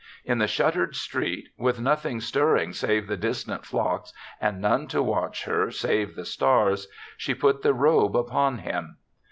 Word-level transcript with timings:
In 0.25 0.39
the 0.39 0.47
shuttered 0.47 0.95
street, 0.95 1.49
with 1.59 1.77
4iothing 1.77 2.23
stirring 2.23 2.73
save 2.73 3.05
the 3.05 3.15
distant 3.15 3.67
flocks 3.67 4.11
and 4.41 4.59
none 4.59 4.87
to 4.87 5.03
watch 5.03 5.43
her 5.45 5.69
save 5.69 6.15
the 6.15 6.25
stars, 6.25 6.87
she 7.17 7.35
put 7.35 7.61
the 7.61 7.75
robe 7.75 8.17
upon 8.17 8.57
him. 8.57 8.97